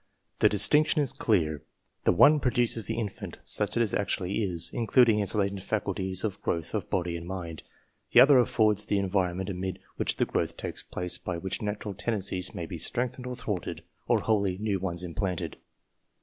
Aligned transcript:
The 0.39 0.49
distinction 0.49 0.99
is 0.99 1.13
clear: 1.13 1.61
the 2.05 2.11
one 2.11 2.39
produces 2.39 2.87
the 2.87 2.97
infant 2.97 3.37
such 3.43 3.77
as 3.77 3.93
it 3.93 3.99
actually 3.99 4.41
is, 4.41 4.71
including 4.73 5.19
its 5.19 5.35
latent 5.35 5.61
faculties 5.61 6.23
of 6.23 6.41
growth 6.41 6.73
of 6.73 6.89
body 6.89 7.15
and 7.15 7.27
mind; 7.27 7.61
the 8.09 8.19
other 8.19 8.39
affords 8.39 8.83
the 8.83 8.97
environ 8.97 9.37
ment 9.37 9.49
amid 9.51 9.77
which 9.97 10.15
the 10.15 10.25
growth 10.25 10.57
takes 10.57 10.81
place, 10.81 11.19
by 11.19 11.37
which 11.37 11.61
natural 11.61 11.93
tendencies 11.93 12.55
may 12.55 12.65
be 12.65 12.79
strengthened 12.79 13.27
or 13.27 13.35
thwarted, 13.35 13.83
or 14.07 14.21
wliolly 14.21 14.59
new 14.59 14.79
ones 14.79 15.03
implanted. 15.03 15.57